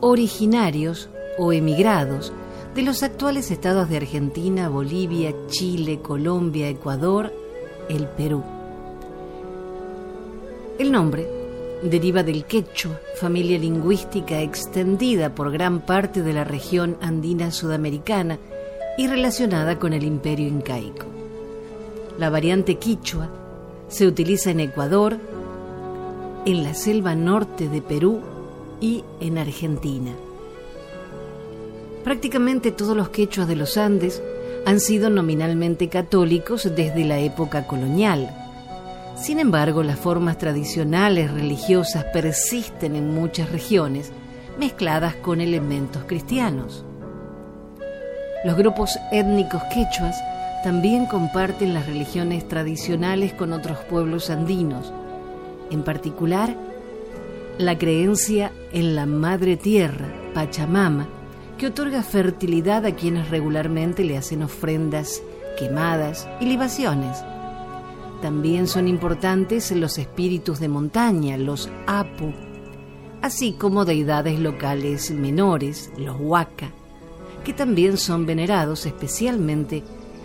originarios 0.00 1.08
o 1.38 1.52
emigrados 1.52 2.32
de 2.74 2.82
los 2.82 3.02
actuales 3.02 3.50
estados 3.50 3.88
de 3.88 3.96
Argentina, 3.96 4.68
Bolivia, 4.68 5.34
Chile, 5.48 6.00
Colombia, 6.00 6.68
Ecuador, 6.68 7.32
el 7.88 8.06
Perú. 8.06 8.42
El 10.78 10.92
nombre 10.92 11.28
deriva 11.82 12.22
del 12.22 12.44
quechua, 12.44 13.00
familia 13.16 13.58
lingüística 13.58 14.40
extendida 14.40 15.34
por 15.34 15.50
gran 15.50 15.80
parte 15.80 16.22
de 16.22 16.32
la 16.32 16.44
región 16.44 16.96
andina 17.00 17.50
sudamericana 17.50 18.38
y 18.96 19.06
relacionada 19.06 19.78
con 19.78 19.92
el 19.92 20.04
imperio 20.04 20.48
incaico. 20.48 21.06
La 22.18 22.30
variante 22.30 22.76
quichua 22.76 23.28
se 23.88 24.06
utiliza 24.06 24.50
en 24.50 24.60
Ecuador, 24.60 25.18
en 26.48 26.62
la 26.62 26.72
selva 26.72 27.14
norte 27.14 27.68
de 27.68 27.82
Perú 27.82 28.22
y 28.80 29.04
en 29.20 29.36
Argentina. 29.36 30.12
Prácticamente 32.02 32.72
todos 32.72 32.96
los 32.96 33.10
quechuas 33.10 33.46
de 33.46 33.54
los 33.54 33.76
Andes 33.76 34.22
han 34.64 34.80
sido 34.80 35.10
nominalmente 35.10 35.90
católicos 35.90 36.64
desde 36.74 37.04
la 37.04 37.18
época 37.18 37.66
colonial. 37.66 38.34
Sin 39.14 39.40
embargo, 39.40 39.82
las 39.82 39.98
formas 39.98 40.38
tradicionales 40.38 41.30
religiosas 41.30 42.04
persisten 42.14 42.96
en 42.96 43.12
muchas 43.12 43.52
regiones, 43.52 44.10
mezcladas 44.58 45.16
con 45.16 45.42
elementos 45.42 46.04
cristianos. 46.06 46.82
Los 48.46 48.56
grupos 48.56 48.98
étnicos 49.12 49.62
quechuas 49.64 50.16
también 50.64 51.04
comparten 51.04 51.74
las 51.74 51.86
religiones 51.86 52.48
tradicionales 52.48 53.34
con 53.34 53.52
otros 53.52 53.76
pueblos 53.80 54.30
andinos, 54.30 54.94
en 55.70 55.82
particular 55.82 56.56
la 57.58 57.76
creencia 57.76 58.52
en 58.72 58.94
la 58.94 59.06
Madre 59.06 59.56
Tierra, 59.56 60.06
Pachamama, 60.32 61.08
que 61.58 61.66
otorga 61.66 62.02
fertilidad 62.04 62.86
a 62.86 62.94
quienes 62.94 63.30
regularmente 63.30 64.04
le 64.04 64.16
hacen 64.16 64.42
ofrendas 64.44 65.22
quemadas 65.58 66.28
y 66.40 66.46
libaciones. 66.46 67.18
También 68.22 68.68
son 68.68 68.86
importantes 68.86 69.72
los 69.72 69.98
espíritus 69.98 70.60
de 70.60 70.68
montaña, 70.68 71.36
los 71.36 71.68
apu, 71.86 72.32
así 73.22 73.52
como 73.52 73.84
deidades 73.84 74.38
locales 74.38 75.10
menores, 75.10 75.90
los 75.98 76.16
huaca, 76.18 76.70
que 77.44 77.52
también 77.52 77.96
son 77.96 78.24
venerados 78.24 78.86
especialmente 78.86 79.82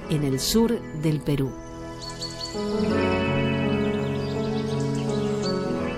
en 0.09 0.23
el 0.23 0.39
sur 0.39 0.79
del 1.01 1.21
Perú. 1.21 1.51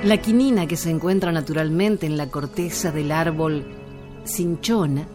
La 0.05 0.17
quinina 0.17 0.67
que 0.67 0.77
se 0.77 0.91
encuentra 0.91 1.31
naturalmente 1.31 2.05
en 2.05 2.15
la 2.15 2.29
corteza 2.29 2.91
del 2.91 3.11
árbol 3.11 3.65
cinchona 4.23 5.07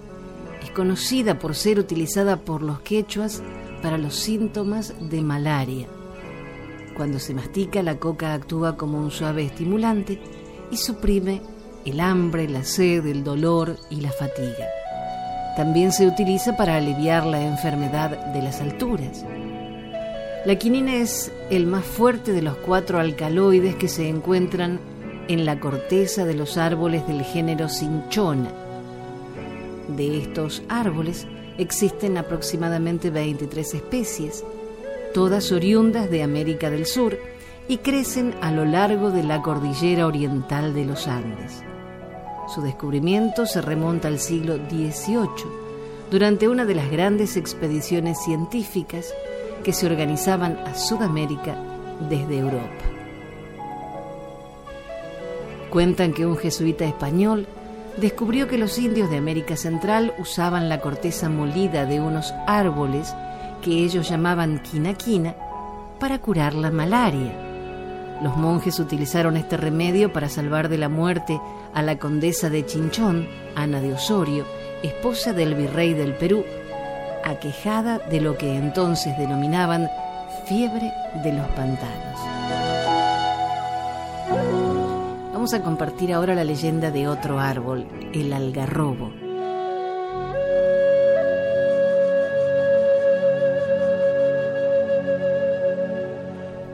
es 0.60 0.72
conocida 0.72 1.38
por 1.38 1.54
ser 1.54 1.78
utilizada 1.78 2.38
por 2.38 2.60
los 2.60 2.80
quechuas 2.80 3.40
para 3.82 3.98
los 3.98 4.16
síntomas 4.16 4.92
de 5.00 5.22
malaria. 5.22 5.86
Cuando 6.96 7.20
se 7.20 7.34
mastica, 7.34 7.84
la 7.84 8.00
coca 8.00 8.34
actúa 8.34 8.76
como 8.76 8.98
un 8.98 9.12
suave 9.12 9.44
estimulante 9.44 10.20
y 10.72 10.76
suprime 10.76 11.40
el 11.84 12.00
hambre, 12.00 12.48
la 12.48 12.64
sed, 12.64 13.06
el 13.06 13.22
dolor 13.22 13.76
y 13.90 14.00
la 14.00 14.10
fatiga. 14.10 14.66
También 15.56 15.92
se 15.92 16.08
utiliza 16.08 16.56
para 16.56 16.74
aliviar 16.74 17.26
la 17.26 17.40
enfermedad 17.40 18.32
de 18.32 18.42
las 18.42 18.60
alturas. 18.60 19.24
La 20.46 20.56
quinina 20.56 20.94
es 20.94 21.30
el 21.50 21.66
más 21.66 21.84
fuerte 21.84 22.32
de 22.32 22.40
los 22.40 22.56
cuatro 22.56 22.98
alcaloides 22.98 23.74
que 23.74 23.88
se 23.88 24.08
encuentran 24.08 24.80
en 25.28 25.44
la 25.44 25.60
corteza 25.60 26.24
de 26.24 26.32
los 26.32 26.56
árboles 26.56 27.06
del 27.06 27.22
género 27.22 27.68
cinchona. 27.68 28.50
De 29.94 30.16
estos 30.16 30.62
árboles 30.70 31.26
existen 31.58 32.16
aproximadamente 32.16 33.10
23 33.10 33.74
especies, 33.74 34.42
todas 35.12 35.52
oriundas 35.52 36.10
de 36.10 36.22
América 36.22 36.70
del 36.70 36.86
Sur 36.86 37.18
y 37.68 37.76
crecen 37.76 38.34
a 38.40 38.50
lo 38.50 38.64
largo 38.64 39.10
de 39.10 39.24
la 39.24 39.42
cordillera 39.42 40.06
oriental 40.06 40.72
de 40.72 40.86
los 40.86 41.06
Andes. 41.06 41.60
Su 42.48 42.62
descubrimiento 42.62 43.44
se 43.44 43.60
remonta 43.60 44.08
al 44.08 44.18
siglo 44.18 44.56
XVIII, 44.56 45.60
durante 46.10 46.48
una 46.48 46.64
de 46.64 46.74
las 46.74 46.90
grandes 46.90 47.36
expediciones 47.36 48.18
científicas 48.24 49.12
que 49.62 49.72
se 49.72 49.86
organizaban 49.86 50.58
a 50.66 50.74
Sudamérica 50.74 51.56
desde 52.08 52.38
Europa. 52.38 52.84
Cuentan 55.70 56.12
que 56.12 56.26
un 56.26 56.36
jesuita 56.36 56.84
español 56.84 57.46
descubrió 57.96 58.48
que 58.48 58.58
los 58.58 58.78
indios 58.78 59.10
de 59.10 59.18
América 59.18 59.56
Central 59.56 60.14
usaban 60.18 60.68
la 60.68 60.80
corteza 60.80 61.28
molida 61.28 61.86
de 61.86 62.00
unos 62.00 62.34
árboles 62.46 63.14
que 63.62 63.84
ellos 63.84 64.08
llamaban 64.08 64.60
quinaquina 64.60 65.36
para 65.98 66.18
curar 66.18 66.54
la 66.54 66.70
malaria. 66.70 67.32
Los 68.22 68.36
monjes 68.36 68.78
utilizaron 68.80 69.36
este 69.36 69.56
remedio 69.56 70.12
para 70.12 70.28
salvar 70.28 70.68
de 70.68 70.78
la 70.78 70.88
muerte 70.88 71.40
a 71.72 71.82
la 71.82 71.98
condesa 71.98 72.50
de 72.50 72.66
Chinchón, 72.66 73.28
Ana 73.54 73.80
de 73.80 73.94
Osorio, 73.94 74.44
esposa 74.82 75.32
del 75.32 75.54
virrey 75.54 75.94
del 75.94 76.14
Perú, 76.14 76.44
aquejada 77.24 77.98
de 77.98 78.20
lo 78.20 78.36
que 78.36 78.56
entonces 78.56 79.16
denominaban 79.18 79.90
fiebre 80.46 80.92
de 81.22 81.32
los 81.32 81.46
pantanos. 81.48 82.20
Vamos 85.32 85.54
a 85.54 85.62
compartir 85.62 86.12
ahora 86.12 86.34
la 86.34 86.44
leyenda 86.44 86.90
de 86.90 87.08
otro 87.08 87.40
árbol, 87.40 87.86
el 88.12 88.32
algarrobo. 88.32 89.10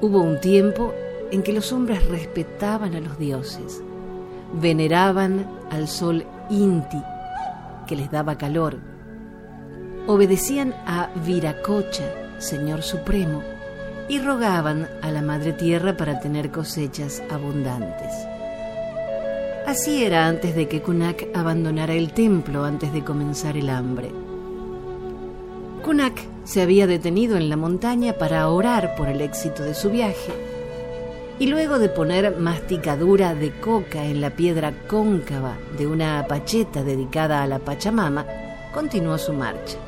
Hubo 0.00 0.20
un 0.20 0.40
tiempo 0.40 0.94
en 1.30 1.42
que 1.42 1.52
los 1.52 1.72
hombres 1.72 2.06
respetaban 2.09 2.94
a 2.94 3.00
los 3.00 3.18
dioses, 3.18 3.82
veneraban 4.52 5.46
al 5.70 5.88
sol 5.88 6.24
Inti, 6.50 7.02
que 7.87 7.96
les 7.96 8.11
daba 8.11 8.37
calor, 8.37 8.78
obedecían 10.07 10.75
a 10.87 11.11
Viracocha, 11.25 12.05
Señor 12.38 12.83
Supremo, 12.83 13.42
y 14.09 14.19
rogaban 14.21 14.88
a 15.03 15.11
la 15.11 15.23
Madre 15.23 15.53
Tierra 15.53 15.97
para 15.97 16.21
tener 16.21 16.51
cosechas 16.51 17.23
abundantes. 17.31 18.12
Así 19.66 20.05
era 20.05 20.27
antes 20.27 20.55
de 20.55 20.69
que 20.69 20.81
Kunak 20.81 21.27
abandonara 21.35 21.95
el 21.95 22.12
templo 22.12 22.64
antes 22.64 22.92
de 22.92 23.03
comenzar 23.03 23.57
el 23.57 23.69
hambre. 23.69 24.12
Kunak 25.83 26.21
se 26.45 26.62
había 26.62 26.87
detenido 26.87 27.37
en 27.37 27.49
la 27.49 27.57
montaña 27.57 28.12
para 28.12 28.49
orar 28.49 28.95
por 28.97 29.09
el 29.09 29.21
éxito 29.21 29.64
de 29.64 29.75
su 29.75 29.90
viaje 29.90 30.33
y 31.38 31.47
luego 31.47 31.79
de 31.79 31.88
poner 31.88 32.37
masticadura 32.38 33.35
de 33.35 33.51
coca 33.61 34.05
en 34.05 34.21
la 34.21 34.31
piedra 34.31 34.73
cóncava 34.87 35.57
de 35.77 35.87
una 35.87 36.21
apacheta 36.21 36.83
dedicada 36.83 37.42
a 37.42 37.47
la 37.47 37.59
Pachamama, 37.59 38.25
continuó 38.73 39.19
su 39.19 39.33
marcha. 39.33 39.79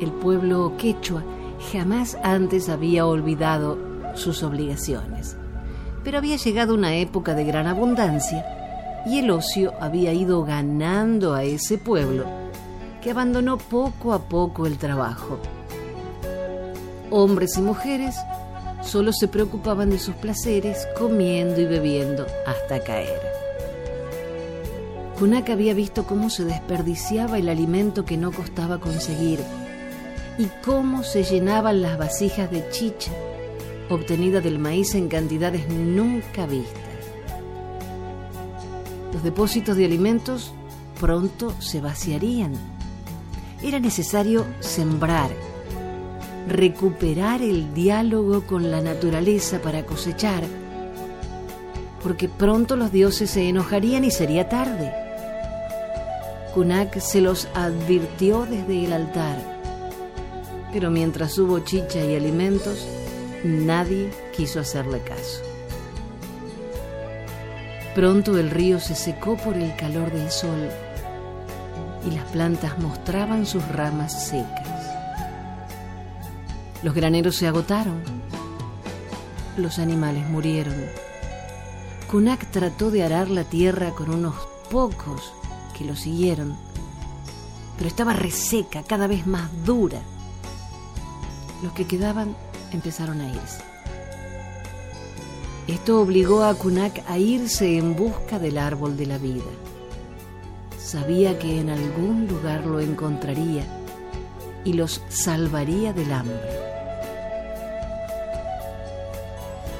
El 0.00 0.12
pueblo 0.12 0.72
quechua 0.78 1.22
jamás 1.72 2.16
antes 2.22 2.68
había 2.70 3.06
olvidado 3.06 3.78
sus 4.14 4.42
obligaciones, 4.42 5.36
pero 6.02 6.18
había 6.18 6.36
llegado 6.36 6.74
una 6.74 6.94
época 6.96 7.34
de 7.34 7.44
gran 7.44 7.66
abundancia 7.66 8.46
y 9.06 9.18
el 9.18 9.30
ocio 9.30 9.72
había 9.78 10.12
ido 10.12 10.42
ganando 10.42 11.34
a 11.34 11.44
ese 11.44 11.76
pueblo 11.76 12.24
que 13.02 13.10
abandonó 13.10 13.58
poco 13.58 14.12
a 14.12 14.28
poco 14.28 14.66
el 14.66 14.78
trabajo. 14.78 15.38
Hombres 17.10 17.56
y 17.58 17.62
mujeres 17.62 18.16
solo 18.82 19.12
se 19.12 19.28
preocupaban 19.28 19.90
de 19.90 19.98
sus 19.98 20.14
placeres, 20.14 20.86
comiendo 20.98 21.60
y 21.60 21.66
bebiendo 21.66 22.26
hasta 22.46 22.80
caer. 22.80 23.20
Kunak 25.18 25.50
había 25.50 25.74
visto 25.74 26.06
cómo 26.06 26.30
se 26.30 26.44
desperdiciaba 26.44 27.38
el 27.38 27.50
alimento 27.50 28.06
que 28.06 28.16
no 28.16 28.32
costaba 28.32 28.78
conseguir 28.78 29.40
y 30.40 30.46
cómo 30.64 31.02
se 31.02 31.22
llenaban 31.22 31.82
las 31.82 31.98
vasijas 31.98 32.50
de 32.50 32.66
chicha 32.70 33.12
obtenida 33.90 34.40
del 34.40 34.58
maíz 34.58 34.94
en 34.94 35.08
cantidades 35.08 35.68
nunca 35.68 36.46
vistas. 36.46 36.80
Los 39.12 39.22
depósitos 39.22 39.76
de 39.76 39.84
alimentos 39.84 40.54
pronto 40.98 41.52
se 41.60 41.82
vaciarían. 41.82 42.54
Era 43.62 43.80
necesario 43.80 44.46
sembrar 44.60 45.30
recuperar 46.48 47.42
el 47.42 47.74
diálogo 47.74 48.46
con 48.46 48.70
la 48.70 48.80
naturaleza 48.80 49.60
para 49.60 49.84
cosechar, 49.84 50.42
porque 52.02 52.30
pronto 52.30 52.76
los 52.76 52.90
dioses 52.90 53.30
se 53.30 53.46
enojarían 53.46 54.04
y 54.04 54.10
sería 54.10 54.48
tarde. 54.48 54.90
Kunak 56.54 56.98
se 56.98 57.20
los 57.20 57.46
advirtió 57.54 58.46
desde 58.46 58.86
el 58.86 58.94
altar, 58.94 59.49
pero 60.72 60.90
mientras 60.90 61.36
hubo 61.38 61.58
chicha 61.60 62.04
y 62.04 62.14
alimentos, 62.14 62.86
nadie 63.44 64.10
quiso 64.36 64.60
hacerle 64.60 65.00
caso. 65.00 65.42
Pronto 67.94 68.38
el 68.38 68.50
río 68.50 68.78
se 68.78 68.94
secó 68.94 69.36
por 69.36 69.56
el 69.56 69.74
calor 69.76 70.12
del 70.12 70.30
sol 70.30 70.70
y 72.06 72.12
las 72.12 72.24
plantas 72.26 72.78
mostraban 72.78 73.46
sus 73.46 73.66
ramas 73.68 74.28
secas. 74.28 74.68
Los 76.82 76.94
graneros 76.94 77.36
se 77.36 77.46
agotaron. 77.46 78.02
Los 79.56 79.78
animales 79.78 80.26
murieron. 80.28 80.76
Kunak 82.10 82.50
trató 82.50 82.90
de 82.90 83.02
arar 83.02 83.28
la 83.28 83.44
tierra 83.44 83.90
con 83.90 84.10
unos 84.10 84.34
pocos 84.70 85.32
que 85.76 85.84
lo 85.84 85.96
siguieron, 85.96 86.56
pero 87.76 87.88
estaba 87.88 88.14
reseca, 88.14 88.82
cada 88.82 89.06
vez 89.06 89.26
más 89.26 89.50
dura. 89.64 90.00
Los 91.62 91.72
que 91.72 91.86
quedaban 91.86 92.34
empezaron 92.72 93.20
a 93.20 93.28
irse. 93.28 93.62
Esto 95.66 96.00
obligó 96.00 96.42
a 96.42 96.54
Kunak 96.54 97.02
a 97.08 97.18
irse 97.18 97.78
en 97.78 97.94
busca 97.94 98.38
del 98.38 98.58
árbol 98.58 98.96
de 98.96 99.06
la 99.06 99.18
vida. 99.18 99.44
Sabía 100.78 101.38
que 101.38 101.60
en 101.60 101.70
algún 101.70 102.26
lugar 102.26 102.66
lo 102.66 102.80
encontraría 102.80 103.64
y 104.64 104.72
los 104.72 105.02
salvaría 105.08 105.92
del 105.92 106.12
hambre. 106.12 106.70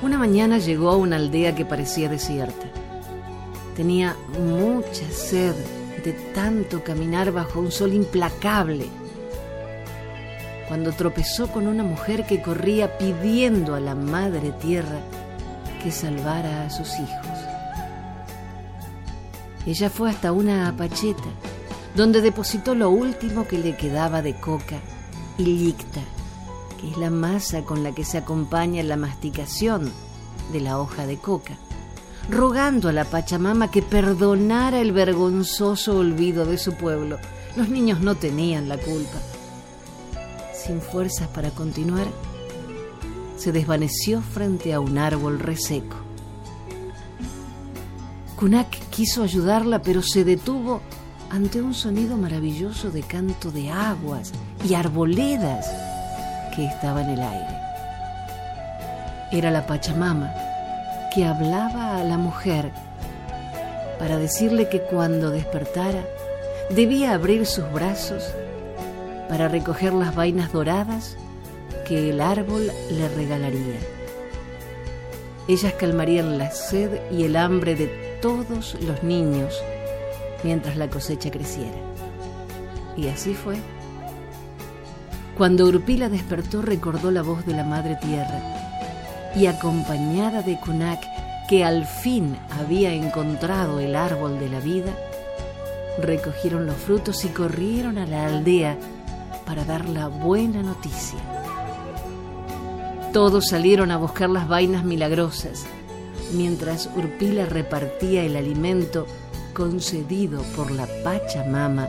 Una 0.03 0.17
mañana 0.17 0.59
llegó 0.59 0.91
a 0.91 0.97
una 0.97 1.17
aldea 1.17 1.55
que 1.55 1.65
parecía 1.65 2.09
desierta. 2.09 2.67
Tenía 3.77 4.17
mucha 4.39 5.11
sed 5.11 5.55
de 6.05 6.13
tanto 6.35 6.83
caminar 6.83 7.33
bajo 7.33 7.61
un 7.61 7.71
sol 7.71 7.93
implacable. 7.93 8.87
Cuando 10.71 10.93
tropezó 10.93 11.49
con 11.49 11.67
una 11.67 11.83
mujer 11.83 12.27
que 12.27 12.41
corría 12.41 12.97
pidiendo 12.97 13.75
a 13.75 13.81
la 13.81 13.97
madre 13.97 14.53
tierra 14.53 15.01
que 15.83 15.91
salvara 15.91 16.65
a 16.65 16.71
sus 16.71 16.95
hijos. 16.95 17.27
Ella 19.67 19.91
fue 19.91 20.11
hasta 20.11 20.31
una 20.31 20.69
apacheta, 20.69 21.25
donde 21.97 22.21
depositó 22.21 22.77
lo 22.77 22.89
último 22.89 23.49
que 23.49 23.59
le 23.59 23.77
quedaba 23.77 24.23
de 24.23 24.37
coca 24.37 24.77
ilicta, 25.39 26.03
que 26.81 26.93
es 26.93 26.97
la 26.99 27.11
masa 27.11 27.63
con 27.63 27.83
la 27.83 27.91
que 27.91 28.05
se 28.05 28.19
acompaña 28.19 28.85
la 28.85 28.97
masticación 28.97 29.91
de 30.53 30.61
la 30.61 30.79
hoja 30.79 31.05
de 31.05 31.17
coca, 31.17 31.55
rogando 32.31 32.91
a 32.91 32.93
la 32.93 33.05
Pachamama 33.05 33.73
que 33.73 33.83
perdonara 33.83 34.81
el 34.81 34.93
vergonzoso 34.93 35.99
olvido 35.99 36.47
de 36.47 36.59
su 36.59 36.75
pueblo. 36.75 37.19
Los 37.57 37.69
niños 37.71 37.99
no 37.99 38.15
tenían 38.15 38.69
la 38.69 38.79
culpa. 38.79 39.19
Sin 40.65 40.83
fuerzas 40.83 41.27
para 41.29 41.51
continuar, 41.51 42.07
se 43.39 43.51
desvaneció 43.51 44.21
frente 44.21 44.75
a 44.75 44.81
un 44.81 44.99
árbol 44.99 45.39
reseco. 45.39 45.97
Kunak 48.37 48.69
quiso 48.91 49.23
ayudarla, 49.23 49.81
pero 49.81 50.03
se 50.03 50.23
detuvo 50.23 50.83
ante 51.31 51.63
un 51.63 51.73
sonido 51.73 52.19
maravilloso 52.19 52.91
de 52.91 53.03
canto 53.03 53.51
de 53.51 53.71
aguas 53.71 54.33
y 54.69 54.75
arboledas 54.75 55.67
que 56.55 56.67
estaba 56.67 57.03
en 57.03 57.11
el 57.11 57.21
aire. 57.21 57.59
Era 59.33 59.51
la 59.51 59.67
Pachamama 59.67 60.31
que 61.15 61.25
hablaba 61.25 61.97
a 61.99 62.05
la 62.05 62.19
mujer 62.19 62.71
para 63.99 64.19
decirle 64.19 64.69
que 64.69 64.83
cuando 64.83 65.31
despertara 65.31 66.05
debía 66.69 67.15
abrir 67.15 67.47
sus 67.47 67.71
brazos 67.73 68.25
para 69.31 69.47
recoger 69.47 69.93
las 69.93 70.17
vainas 70.17 70.53
doradas 70.53 71.17
que 71.87 72.11
el 72.11 72.21
árbol 72.21 72.67
le 72.91 73.09
regalaría. 73.11 73.79
Ellas 75.47 75.73
calmarían 75.75 76.37
la 76.37 76.51
sed 76.51 77.01
y 77.13 77.23
el 77.23 77.37
hambre 77.37 77.77
de 77.77 77.87
todos 78.21 78.77
los 78.83 79.05
niños 79.05 79.55
mientras 80.43 80.77
la 80.77 80.91
cosecha 80.91 81.31
creciera. 81.31 81.79
Y 82.97 83.07
así 83.07 83.35
fue. 83.35 83.57
Cuando 85.39 85.65
Urpila 85.67 86.09
despertó 86.09 86.61
recordó 86.61 87.13
la 87.13 87.23
voz 87.23 87.47
de 87.47 87.55
la 87.55 87.65
Madre 87.65 87.97
Tierra 88.03 88.43
y 89.37 89.47
acompañada 89.47 90.43
de 90.43 90.59
Kunak, 90.59 91.01
que 91.49 91.63
al 91.63 91.87
fin 91.87 92.37
había 92.59 92.93
encontrado 92.93 93.79
el 93.79 93.95
árbol 93.95 94.41
de 94.41 94.49
la 94.49 94.59
vida, 94.59 94.93
recogieron 96.01 96.67
los 96.67 96.77
frutos 96.77 97.25
y 97.25 97.29
corrieron 97.29 97.97
a 97.97 98.07
la 98.07 98.27
aldea 98.27 98.77
para 99.51 99.65
dar 99.65 99.89
la 99.89 100.07
buena 100.07 100.63
noticia. 100.63 101.19
Todos 103.13 103.49
salieron 103.49 103.91
a 103.91 103.97
buscar 103.97 104.31
las 104.31 104.47
vainas 104.47 104.85
milagrosas, 104.85 105.67
mientras 106.33 106.89
Urpila 106.95 107.47
repartía 107.47 108.23
el 108.23 108.37
alimento 108.37 109.09
concedido 109.53 110.41
por 110.55 110.71
la 110.71 110.87
Pachamama 111.03 111.89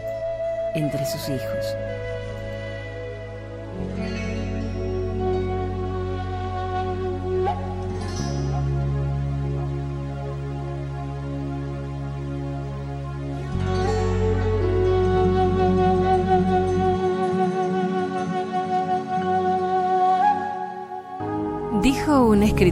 entre 0.74 1.06
sus 1.06 1.30
hijos. 1.30 1.81